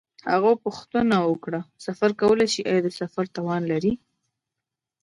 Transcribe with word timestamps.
هغه 0.31 0.51
پوښتنه 0.63 1.17
وکړه: 1.29 1.59
سفر 1.85 2.09
کولای 2.21 2.47
شې؟ 2.53 2.61
آیا 2.71 2.81
د 2.85 2.87
سفر 2.99 3.25
توان 3.35 3.61
لرې؟ 3.71 3.93